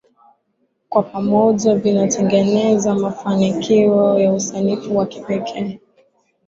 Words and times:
Kwa 0.89 1.03
pamoja 1.03 1.75
vinatengeneza 1.75 2.95
mafanikio 2.95 4.19
ya 4.19 4.33
usanifu 4.33 4.97
wa 4.97 5.05
kipekee 5.05 5.79